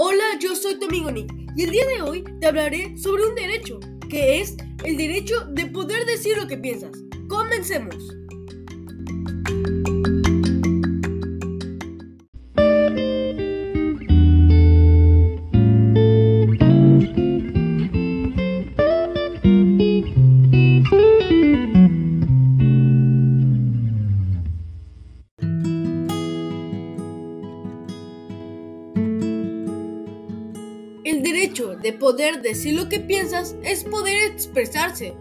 Hola, 0.00 0.38
yo 0.40 0.54
soy 0.54 0.78
tu 0.78 0.86
amigo 0.86 1.10
Nick 1.10 1.28
y 1.56 1.64
el 1.64 1.72
día 1.72 1.84
de 1.84 2.02
hoy 2.02 2.24
te 2.40 2.46
hablaré 2.46 2.96
sobre 2.96 3.26
un 3.26 3.34
derecho, 3.34 3.80
que 4.08 4.40
es 4.40 4.56
el 4.84 4.96
derecho 4.96 5.44
de 5.46 5.66
poder 5.66 6.06
decir 6.06 6.36
lo 6.36 6.46
que 6.46 6.56
piensas. 6.56 6.92
Comencemos. 7.28 7.96
El 31.08 31.22
derecho 31.22 31.74
de 31.74 31.94
poder 31.94 32.42
decir 32.42 32.74
lo 32.74 32.90
que 32.90 33.00
piensas 33.00 33.56
es 33.62 33.82
poder 33.82 34.30
expresarse 34.30 35.16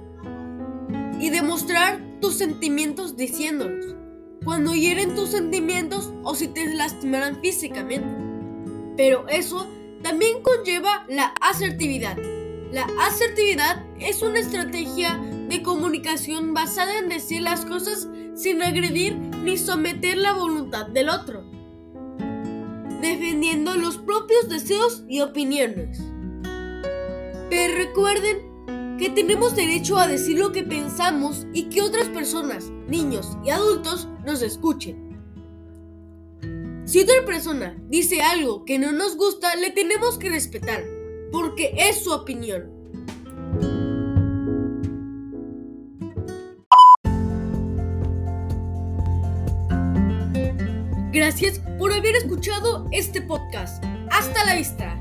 y 1.18 1.30
demostrar 1.30 2.02
tus 2.20 2.34
sentimientos 2.34 3.16
diciéndolos. 3.16 3.96
Cuando 4.44 4.76
hieren 4.76 5.16
tus 5.16 5.30
sentimientos 5.30 6.12
o 6.24 6.36
si 6.36 6.50
te 6.50 6.66
lastimarán 6.76 7.40
físicamente. 7.40 8.10
Pero 8.98 9.30
eso 9.30 9.66
también 10.04 10.44
conlleva 10.44 11.06
la 11.08 11.28
asertividad. 11.40 12.18
La 12.70 12.86
asertividad 13.00 13.86
es 13.98 14.22
una 14.22 14.40
estrategia 14.40 15.18
de 15.48 15.64
comunicación 15.64 16.54
basada 16.54 17.00
en 17.00 17.08
decir 17.08 17.44
las 17.44 17.64
cosas 17.64 18.10
sin 18.36 18.62
agredir 18.62 19.16
ni 19.16 19.56
someter 19.56 20.18
la 20.18 20.34
voluntad 20.34 20.88
del 20.88 21.08
otro 21.08 21.57
defendiendo 23.02 23.76
los 23.76 23.98
propios 23.98 24.50
deseos 24.50 25.04
y 25.08 25.22
opiniones. 25.22 26.00
Pero 27.50 27.76
recuerden 27.76 28.98
que 28.98 29.10
tenemos 29.10 29.56
derecho 29.56 29.98
a 29.98 30.08
decir 30.08 30.40
lo 30.40 30.52
que 30.52 30.64
pensamos 30.64 31.46
y 31.54 31.70
que 31.70 31.82
otras 31.82 32.10
personas, 32.10 32.72
niños 32.88 33.38
y 33.46 33.52
adultos 33.52 34.08
nos 34.26 34.42
escuchen. 34.42 35.08
Si 36.86 37.00
otra 37.00 37.26
persona 37.26 37.78
dice 37.90 38.22
algo 38.22 38.66
que 38.66 38.80
no 38.80 38.92
nos 38.92 39.18
gusta, 39.18 39.56
le 39.56 39.72
tenemos 39.72 40.18
que 40.18 40.30
respetar, 40.30 40.84
porque 41.32 41.74
es 41.78 42.04
su 42.04 42.12
opinión. 42.12 42.77
Gracias 51.12 51.60
por 51.80 51.94
haber 51.94 52.16
escuchado 52.16 52.88
este 52.92 53.22
podcast. 53.22 53.84
Hasta 54.12 54.46
la 54.46 54.56
vista. 54.56 54.98